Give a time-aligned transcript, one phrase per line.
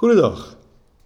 [0.00, 0.56] Goedendag.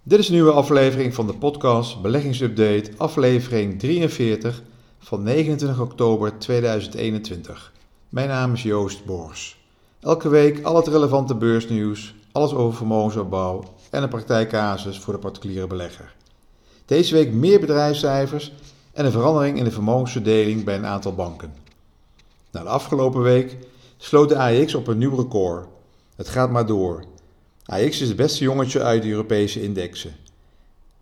[0.03, 4.61] Dit is een nieuwe aflevering van de podcast Beleggingsupdate, aflevering 43
[4.99, 7.73] van 29 oktober 2021.
[8.09, 9.65] Mijn naam is Joost Boors.
[9.99, 15.67] Elke week al het relevante beursnieuws, alles over vermogensopbouw en een praktijkcasus voor de particuliere
[15.67, 16.15] belegger.
[16.85, 18.53] Deze week meer bedrijfscijfers
[18.93, 21.53] en een verandering in de vermogensverdeling bij een aantal banken.
[22.51, 23.57] Na de afgelopen week
[23.97, 25.67] sloot de AEX op een nieuw record.
[26.15, 27.13] Het gaat maar door.
[27.65, 30.15] AX is het beste jongetje uit de Europese indexen.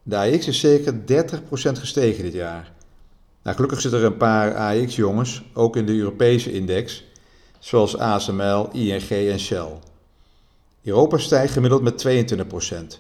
[0.04, 0.98] De AX is zeker 30%
[1.56, 2.72] gestegen dit jaar.
[3.44, 7.04] Nou, gelukkig zitten er een paar AX-jongens ook in de Europese index,
[7.60, 9.80] zoals ASML, ING en Shell.
[10.84, 13.00] Europa stijgt gemiddeld met 22%.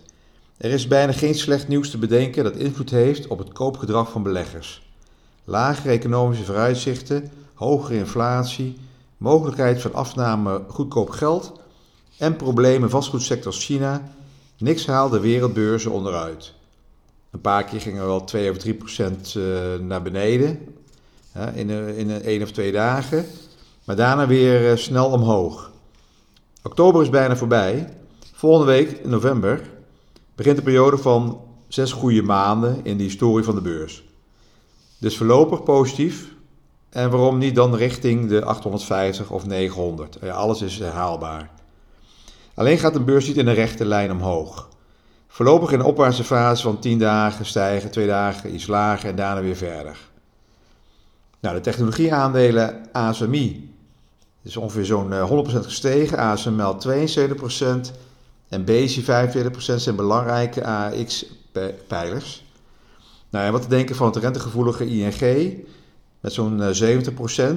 [0.57, 4.23] Er is bijna geen slecht nieuws te bedenken dat invloed heeft op het koopgedrag van
[4.23, 4.91] beleggers.
[5.43, 8.77] Lagere economische vooruitzichten, hogere inflatie,
[9.17, 11.61] mogelijkheid van afname goedkoop geld
[12.17, 14.11] en problemen vastgoedsector China,
[14.57, 16.53] niks haalde wereldbeurzen onderuit.
[17.31, 19.43] Een paar keer gingen we wel 2 of 3 procent eh,
[19.79, 20.59] naar beneden
[21.53, 23.25] in, in één of twee dagen,
[23.83, 25.71] maar daarna weer eh, snel omhoog.
[26.63, 27.97] Oktober is bijna voorbij.
[28.33, 29.69] Volgende week, in november,
[30.35, 34.03] begint een periode van zes goede maanden in de historie van de beurs.
[34.97, 36.31] Dus voorlopig positief.
[36.89, 40.17] En waarom niet dan richting de 850 of 900?
[40.21, 41.51] Ja, alles is herhaalbaar.
[42.55, 44.69] Alleen gaat de beurs niet in een rechte lijn omhoog.
[45.27, 49.41] Voorlopig in een opwaartse fase van 10 dagen stijgen, 2 dagen iets lager en daarna
[49.41, 49.97] weer verder.
[51.39, 53.75] Nou, de technologieaandelen ASMI
[54.43, 56.91] is ongeveer zo'n 100% eh, gestegen, ASML 72%
[58.49, 62.45] en BC 45% zijn belangrijke AX-pijlers.
[63.29, 65.57] Nou, en wat te denken van het rentegevoelige ING
[66.19, 66.63] met zo'n 70%.
[67.37, 67.47] Eh,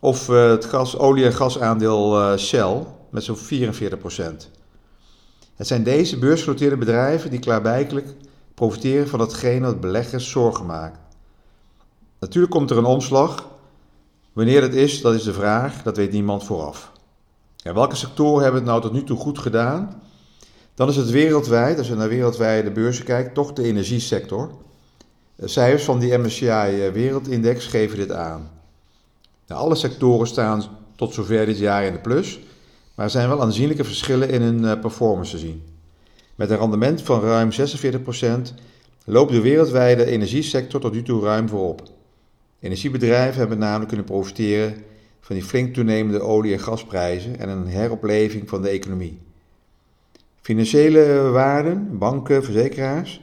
[0.00, 3.40] of eh, het gas, olie- en gasaandeel Shell met zo'n 44%.
[5.56, 8.14] Het zijn deze beursgenoteerde bedrijven die klaarblijkelijk
[8.54, 10.98] profiteren van hetgeen wat beleggers zorgen maakt.
[12.18, 13.48] Natuurlijk komt er een omslag.
[14.32, 16.92] Wanneer dat is, dat is de vraag, dat weet niemand vooraf.
[17.56, 20.02] Ja, welke sectoren hebben het nou tot nu toe goed gedaan?
[20.74, 24.50] Dan is het wereldwijd, als je naar wereldwijde beurzen kijkt, toch de energiesector.
[25.44, 28.50] Cijfers van die MSCI eh, Wereldindex geven dit aan.
[29.48, 30.64] Alle sectoren staan
[30.96, 32.40] tot zover dit jaar in de plus.
[32.94, 35.62] Maar er zijn wel aanzienlijke verschillen in hun eh, performance te zien.
[36.34, 38.54] Met een rendement van ruim 46%
[39.04, 41.82] loopt de wereldwijde energiesector tot nu toe ruim voorop.
[42.60, 44.74] Energiebedrijven hebben namelijk kunnen profiteren
[45.20, 49.18] van die flink toenemende olie- en gasprijzen en een heropleving van de economie.
[50.40, 53.22] Financiële waarden, banken, verzekeraars,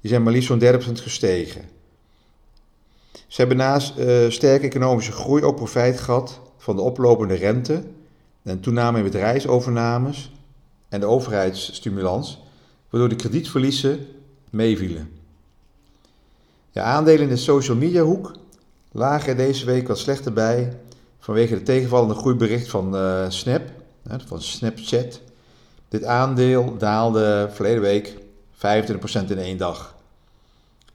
[0.00, 1.62] die zijn maar liefst zo'n 30% gestegen.
[3.12, 7.82] Ze hebben naast uh, sterke economische groei ook profijt gehad van de oplopende rente
[8.42, 10.32] een toename in bedrijfsovernames
[10.88, 12.42] en de overheidsstimulans,
[12.90, 14.06] waardoor de kredietverliezen
[14.50, 15.10] meevielen.
[16.72, 18.32] De aandelen in de social media hoek
[18.92, 20.78] lagen er deze week wat slechter bij
[21.18, 23.62] vanwege de tegenvallende groeibericht van uh, Snap,
[24.26, 25.20] van Snapchat.
[25.88, 28.16] Dit aandeel daalde verleden week
[28.54, 28.58] 25%
[29.28, 29.94] in één dag.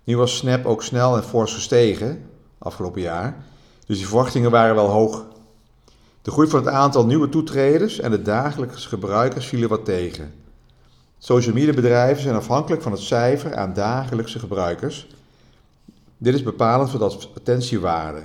[0.03, 3.45] Nu was Snap ook snel en fors gestegen afgelopen jaar,
[3.85, 5.25] dus die verwachtingen waren wel hoog
[6.27, 10.33] de groei van het aantal nieuwe toetreders en de dagelijkse gebruikers vielen wat tegen.
[11.17, 15.07] Social media bedrijven zijn afhankelijk van het cijfer aan dagelijkse gebruikers.
[16.17, 18.21] Dit is bepalend voor de advertentiewaarde.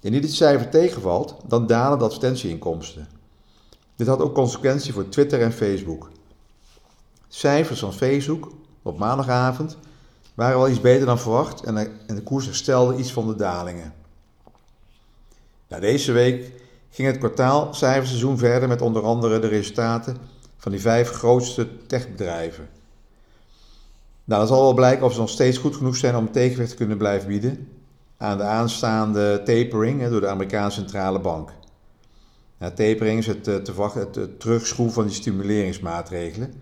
[0.00, 3.08] Indien dit cijfer tegenvalt, dan dalen de advertentieinkomsten.
[3.96, 6.10] Dit had ook consequenties voor Twitter en Facebook.
[7.28, 8.52] Cijfers van Facebook
[8.82, 9.78] op maandagavond
[10.34, 11.74] waren wel iets beter dan verwacht en
[12.06, 13.94] de koers herstelde iets van de dalingen.
[15.68, 16.64] Nou, deze week
[16.96, 20.16] ging het kwartaalcijferseizoen verder met onder andere de resultaten
[20.56, 22.68] van die vijf grootste techbedrijven.
[24.24, 26.76] Nou, dat zal wel blijken of ze nog steeds goed genoeg zijn om tegenwicht te
[26.76, 27.68] kunnen blijven bieden
[28.16, 31.52] aan de aanstaande tapering door de Amerikaanse centrale bank.
[32.58, 36.54] Ja, tapering is het, eh, het, het terugschroeven van die stimuleringsmaatregelen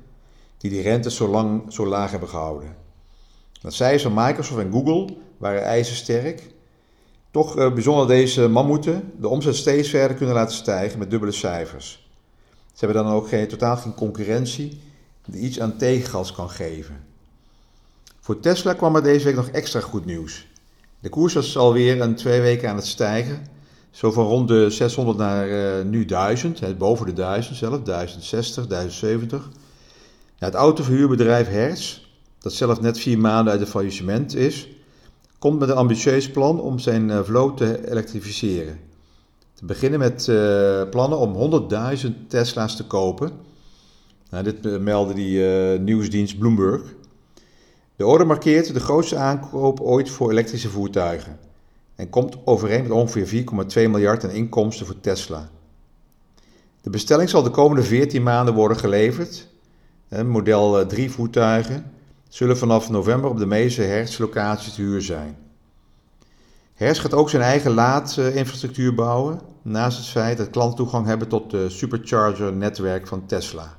[0.59, 2.77] die die rentes zo, lang, zo laag hebben gehouden.
[3.61, 6.54] Dat cijfers van Microsoft en Google waren ijzersterk
[7.35, 12.09] toch uh, bijzonder deze mammoeten de omzet steeds verder kunnen laten stijgen met dubbele cijfers.
[12.73, 14.81] Ze hebben dan ook geen, totaal geen concurrentie
[15.27, 17.05] die iets aan tegengas kan geven.
[18.21, 20.47] Voor Tesla kwam er deze week nog extra goed nieuws.
[21.01, 23.47] De koers was alweer een twee weken aan het stijgen.
[23.91, 29.49] Zo van rond de 600 naar uh, nu 1000, boven de 1000 zelf, 1060, 1070.
[30.37, 32.01] Ja, het autoverhuurbedrijf Hertz,
[32.39, 34.69] dat zelf net vier maanden uit het faillissement is,
[35.45, 38.81] komt met een ambitieus plan om zijn eh, vloot te elektrificeren.
[39.55, 41.63] Te beginnen met uh, plannen om
[42.05, 43.31] 100.000 Tesla's te kopen.
[44.31, 45.41] Nou, dit uh, meldde die
[45.79, 46.95] nieuwsdienst Bloomberg.
[47.97, 51.39] De orde markeert de grootste aankoop ooit voor elektrische voertuigen
[51.95, 53.45] en komt overeen met ongeveer
[53.85, 55.51] 4,2 miljard aan inkomsten voor Tesla.
[56.81, 59.49] De bestelling zal de komende 14 maanden worden geleverd.
[60.25, 61.93] Model 3 voertuigen
[62.35, 65.37] zullen vanaf november op de meeste hertzlocaties te huur zijn.
[66.75, 71.51] Hertz gaat ook zijn eigen laadinfrastructuur bouwen, naast het feit dat klanten toegang hebben tot
[71.51, 73.77] de supercharger-netwerk van Tesla.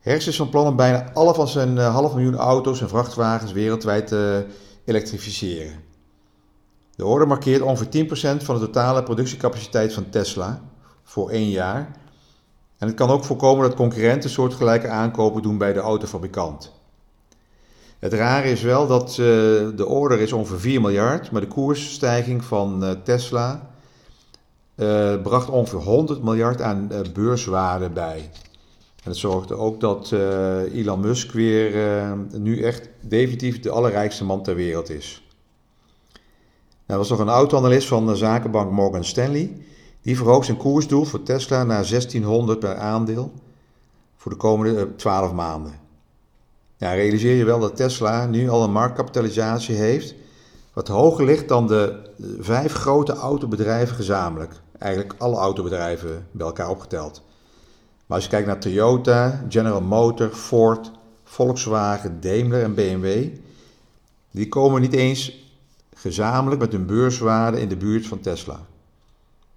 [0.00, 3.52] Hertz is van plan om bijna alle van zijn eh, half miljoen auto's en vrachtwagens
[3.52, 4.46] wereldwijd te
[4.84, 5.82] elektrificeren.
[6.96, 8.06] De orde markeert ongeveer
[8.38, 10.62] 10% van de totale productiecapaciteit van Tesla
[11.02, 11.90] voor één jaar.
[12.78, 16.72] En het kan ook voorkomen dat concurrenten soortgelijke aankopen doen bij de autofabrikant.
[17.98, 19.16] Het rare is wel dat uh,
[19.76, 23.70] de order is ongeveer 4 miljard, maar de koersstijging van uh, Tesla
[24.76, 28.30] uh, bracht ongeveer 100 miljard aan beurswaarde bij.
[28.96, 30.12] En dat zorgde ook dat
[30.72, 31.72] Elon Musk weer
[32.32, 35.26] nu echt definitief de allerrijkste man ter wereld is.
[36.86, 39.56] Nou, er was nog een oud-analyst van de zakenbank Morgan Stanley.
[40.06, 43.32] Die verhoogt zijn koersdoel voor Tesla naar 1600 per aandeel
[44.16, 45.72] voor de komende 12 maanden.
[46.76, 50.14] Ja, realiseer je wel dat Tesla nu al een marktkapitalisatie heeft
[50.72, 52.10] wat hoger ligt dan de
[52.40, 54.52] vijf grote autobedrijven gezamenlijk.
[54.78, 57.22] Eigenlijk alle autobedrijven bij elkaar opgeteld.
[58.06, 60.90] Maar als je kijkt naar Toyota, General Motors, Ford,
[61.24, 63.28] Volkswagen, Daimler en BMW,
[64.30, 65.50] die komen niet eens
[65.94, 68.66] gezamenlijk met hun beurswaarde in de buurt van Tesla.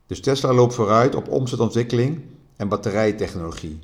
[0.09, 2.21] Dus Tesla loopt vooruit op omzetontwikkeling
[2.55, 3.79] en batterijtechnologie.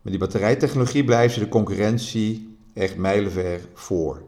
[0.00, 4.22] Met die batterijtechnologie blijven ze de concurrentie echt mijlenver voor.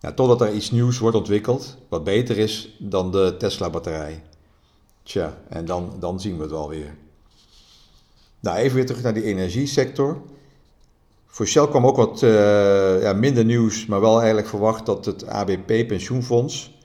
[0.00, 4.22] Ja, totdat er iets nieuws wordt ontwikkeld wat beter is dan de Tesla-batterij.
[5.02, 6.94] Tja, en dan, dan zien we het wel weer.
[8.40, 10.22] Nou, even weer terug naar die energiesector.
[11.26, 15.26] Voor Shell kwam ook wat uh, ja, minder nieuws, maar wel eigenlijk verwacht dat het
[15.26, 16.78] ABP Pensioenfonds,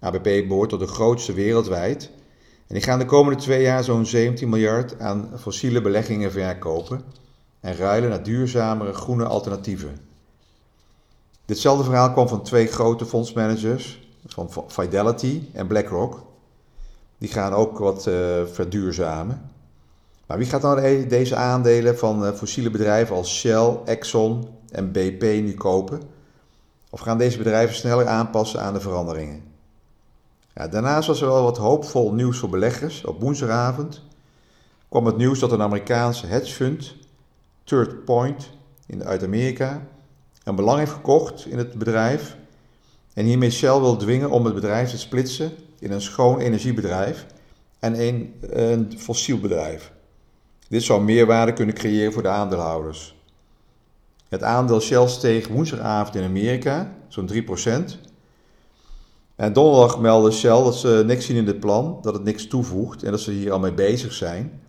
[0.00, 2.10] ABP behoort tot de grootste wereldwijd,
[2.66, 7.00] en die gaan de komende twee jaar zo'n 17 miljard aan fossiele beleggingen verkopen
[7.60, 9.98] en ruilen naar duurzamere groene alternatieven.
[11.44, 16.22] Ditzelfde verhaal kwam van twee grote fondsmanagers, van Fidelity en BlackRock.
[17.18, 18.14] Die gaan ook wat uh,
[18.52, 19.50] verduurzamen.
[20.26, 25.22] Maar wie gaat dan deze aandelen van eh, fossiele bedrijven als Shell, Exxon en BP
[25.22, 26.02] nu kopen?
[26.90, 29.55] Of gaan deze bedrijven sneller aanpassen aan de veranderingen?
[30.56, 33.04] Daarnaast was er wel wat hoopvol nieuws voor beleggers.
[33.04, 34.02] Op woensdagavond
[34.88, 36.94] kwam het nieuws dat een Amerikaanse hedgefund,
[37.64, 38.50] Third Point
[38.86, 39.86] in, uit Amerika,
[40.44, 42.36] een belang heeft gekocht in het bedrijf
[43.14, 47.26] en hiermee Shell wil dwingen om het bedrijf te splitsen in een schoon energiebedrijf
[47.78, 49.92] en een, een fossiel bedrijf.
[50.68, 53.14] Dit zou meerwaarde kunnen creëren voor de aandeelhouders.
[54.28, 58.05] Het aandeel Shell steeg woensdagavond in Amerika, zo'n 3%.
[59.36, 63.02] En donderdag meldde Shell dat ze niks zien in dit plan, dat het niks toevoegt
[63.02, 64.60] en dat ze hier al mee bezig zijn.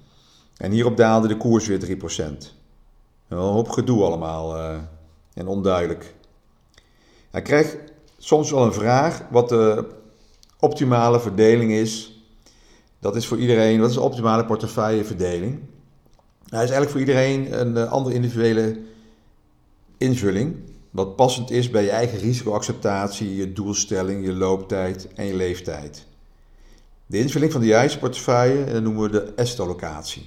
[0.57, 2.57] En hierop daalde de koers weer 3%.
[3.27, 4.77] Een hoop gedoe allemaal uh,
[5.33, 6.15] en onduidelijk.
[7.31, 7.77] Hij krijgt
[8.17, 9.85] soms wel een vraag wat de
[10.59, 12.21] optimale verdeling is.
[12.99, 15.59] Dat is voor iedereen, wat is de optimale portefeuilleverdeling?
[16.49, 18.79] Hij is eigenlijk voor iedereen een uh, andere individuele
[19.97, 20.55] invulling.
[20.97, 26.05] Wat passend is bij je eigen risicoacceptatie, je doelstelling, je looptijd en je leeftijd.
[27.05, 30.25] De invulling van de juiste portefeuille noemen we de est-allocatie.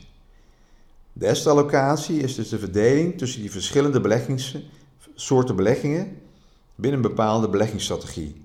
[1.13, 6.17] De est-allocatie is dus de verdeling tussen die verschillende beleggingssoorten beleggingen
[6.75, 8.45] binnen een bepaalde beleggingsstrategie.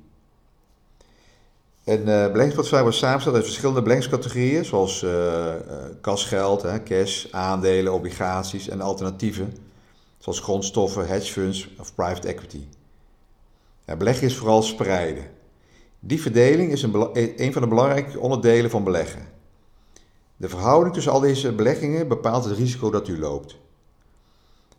[1.84, 5.54] Een uh, beleggingsportefeuille wordt samengesteld uit verschillende beleggingscategorieën, zoals uh,
[6.02, 9.65] kasgeld, hè, cash, aandelen, obligaties en alternatieven,
[10.26, 12.68] zoals grondstoffen, hedge funds of private equity.
[13.86, 15.32] Ja, beleggen is vooral spreiden.
[16.00, 17.10] Die verdeling is een,
[17.44, 19.28] een van de belangrijke onderdelen van beleggen.
[20.38, 23.58] De verhouding tussen al deze beleggingen bepaalt het risico dat u loopt.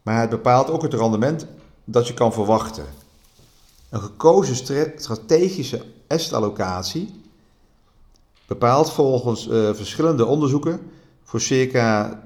[0.02, 1.46] Maar het bepaalt ook het rendement
[1.84, 2.86] dat je kan verwachten.
[3.90, 4.56] Een gekozen
[4.96, 7.20] strategische assetallocatie
[8.46, 10.90] bepaalt volgens uh, verschillende onderzoeken
[11.24, 12.20] voor circa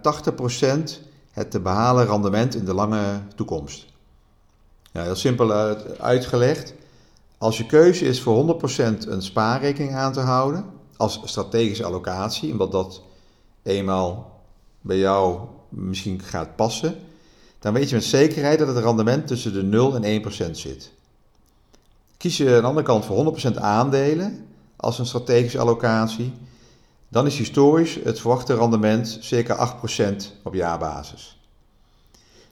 [1.00, 3.86] 80% het te behalen rendement in de lange toekomst.
[4.92, 5.52] Ja, heel simpel
[5.98, 6.74] uitgelegd.
[7.38, 10.64] Als je keuze is voor 100% een spaarrekening aan te houden
[10.96, 13.02] als strategische allocatie, omdat dat
[13.62, 14.40] eenmaal
[14.80, 16.94] bij jou misschien gaat passen,
[17.58, 20.92] dan weet je met zekerheid dat het rendement tussen de 0 en 1% zit.
[22.16, 24.46] Kies je aan de andere kant voor 100% aandelen
[24.76, 26.32] als een strategische allocatie,
[27.10, 29.78] dan is historisch het verwachte rendement circa
[30.12, 31.38] 8% op jaarbasis.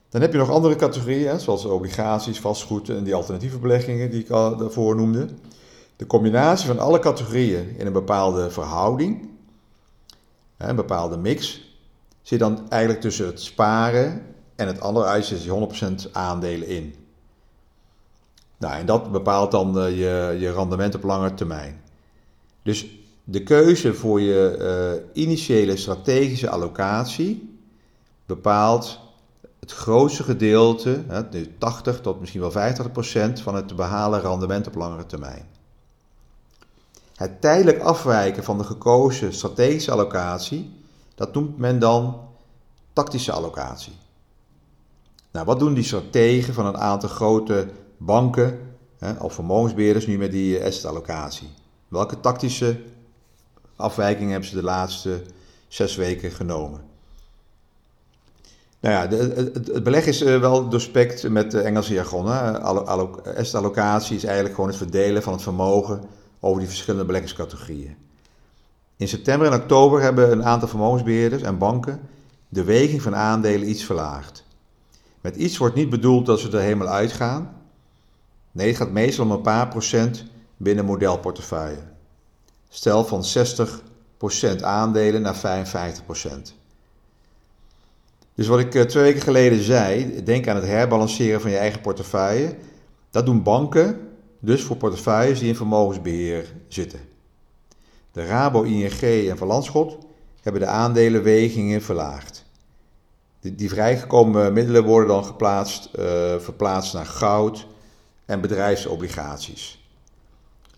[0.09, 4.31] Dan heb je nog andere categorieën, zoals obligaties, vastgoed en die alternatieve beleggingen die ik
[4.31, 5.29] al daarvoor noemde.
[5.97, 9.29] De combinatie van alle categorieën in een bepaalde verhouding,
[10.57, 11.67] een bepaalde mix,
[12.23, 14.23] zit dan eigenlijk tussen het sparen
[14.57, 15.69] en het andere uit je
[16.09, 16.95] 100% aandelen in.
[18.57, 21.83] Nou, en dat bepaalt dan uh, je, je rendement op lange termijn.
[22.63, 22.98] Dus
[23.31, 24.57] de keuze voor je
[25.15, 27.59] uh, initiële strategische allocatie
[28.27, 29.01] bepaalt
[29.61, 34.75] het grootste gedeelte, hè, 80 tot misschien wel 50% van het te behalen rendement op
[34.75, 35.47] langere termijn.
[37.15, 40.73] Het tijdelijk afwijken van de gekozen strategische allocatie,
[41.15, 42.21] dat noemt men dan
[42.93, 43.97] tactische allocatie.
[45.31, 48.59] Nou, wat doen die strategen van een aantal grote banken
[48.99, 51.49] hè, of vermogensbeheerders nu met die asset-allocatie?
[51.89, 52.81] Welke tactische
[53.79, 55.23] afwijkingen hebben ze de laatste
[55.69, 56.81] zes weken genomen?
[58.81, 62.27] Nou ja, de, het, beleg is uh, wel doorspekt met de Engelse jargon.
[62.27, 66.01] Asset-allocatie is eigenlijk gewoon het verdelen van het vermogen
[66.41, 67.97] over die verschillende beleggingscategorieën.
[68.97, 72.01] In september en oktober hebben een aantal vermogensbeheerders en banken
[72.49, 74.45] de weging van aandelen iets verlaagd.
[75.21, 77.57] Met iets wordt niet bedoeld dat ze er helemaal uitgaan.
[78.53, 80.25] Nee, het gaat meestal om een paar procent
[80.57, 81.83] binnen modelportefeuille.
[82.69, 83.25] Stel van
[84.59, 86.55] 60% aandelen naar 55%.
[88.35, 91.81] Dus wat ik eh, twee weken geleden zei, denk aan het herbalanceren van je eigen
[91.81, 92.57] portefeuille.
[93.11, 94.09] Dat doen banken
[94.41, 97.01] dus voor portefeuilles die in vermogensbeheer zitten.
[98.13, 99.99] De Rabo, ING en Van Landschot
[100.43, 102.45] hebben de aandelenwegingen verlaagd.
[103.41, 106.05] Die, vrijgekomen middelen worden dan geplaatst, uh,
[106.39, 107.67] verplaatst naar goud
[108.25, 109.78] en bedrijfsobligaties.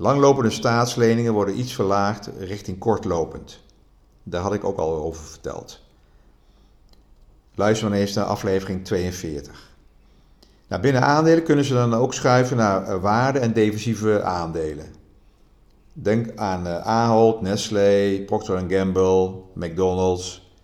[0.01, 3.61] Langlopende staatsleningen worden iets verlaagd richting kortlopend.
[4.23, 5.81] Daar had ik ook al over verteld.
[7.55, 9.71] Luister dan eens naar aflevering 42.
[10.69, 14.87] Nou, binnen aandelen kunnen ze dan ook schuiven naar uh, waarde- en defensieve aandelen.
[15.93, 20.55] Denk aan uh, Ahold, Nestlé, Procter Gamble, McDonald's.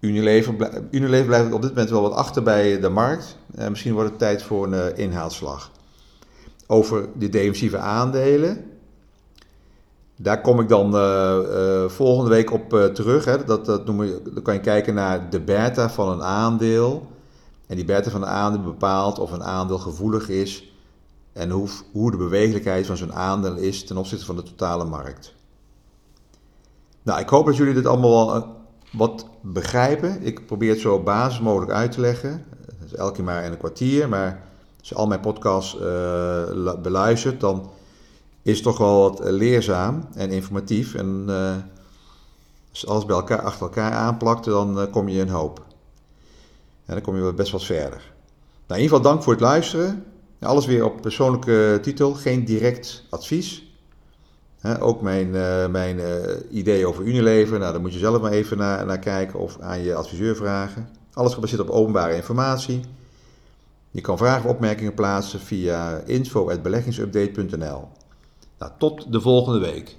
[0.00, 0.54] Unilever,
[0.90, 3.36] Unilever blijft op dit moment wel wat achter bij de markt.
[3.68, 5.70] Misschien wordt het tijd voor een inhaalslag.
[6.66, 8.64] Over de defensieve aandelen.
[10.16, 10.90] Daar kom ik dan
[11.90, 13.24] volgende week op terug.
[13.24, 13.44] Hè.
[13.44, 17.06] Dat, dat noem je, dan kan je kijken naar de beta van een aandeel.
[17.66, 20.74] En die beta van een aandeel bepaalt of een aandeel gevoelig is
[21.34, 25.34] en hoe, hoe de bewegelijkheid van zo'n aandeel is ten opzichte van de totale markt.
[27.02, 28.48] Nou, ik hoop dat jullie dit allemaal wel eh,
[28.92, 30.22] wat begrijpen.
[30.22, 32.44] Ik probeer het zo basis mogelijk uit te leggen.
[32.84, 34.48] is elke keer maar in een kwartier, maar
[34.84, 37.70] als je al mijn podcasts uh, beluistert, dan
[38.42, 40.94] is het toch wel wat leerzaam en informatief.
[40.94, 41.54] En uh,
[42.70, 45.64] als alles bij elkaar achter elkaar aanplakt, dan kom je een hoop.
[46.86, 48.12] En dan kom je best wat verder.
[48.66, 50.04] Nou, in ieder geval dank voor het luisteren.
[50.40, 53.76] Alles weer op persoonlijke titel, geen direct advies.
[54.80, 56.00] ook mijn, uh, mijn
[56.50, 59.82] idee over Unilever, nou, daar moet je zelf maar even naar, naar kijken of aan
[59.82, 60.88] je adviseur vragen.
[61.12, 62.80] Alles gebaseerd op openbare informatie.
[63.94, 67.88] Je kan vragen of opmerkingen plaatsen via info.beleggingsupdate.nl.
[68.58, 69.96] Nou, tot de volgende week.